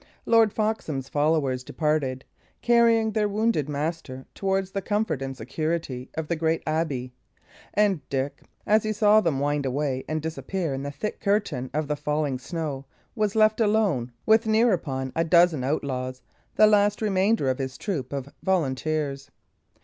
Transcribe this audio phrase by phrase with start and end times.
[0.25, 2.25] Lord Foxham's followers departed,
[2.63, 7.13] carrying their wounded master towards the comfort and security of the great abbey;
[7.75, 11.87] and Dick, as he saw them wind away and disappear in the thick curtain of
[11.87, 12.83] the falling snow,
[13.13, 16.23] was left alone with near upon a dozen outlaws,
[16.55, 19.29] the last remainder of his troop of volunteers.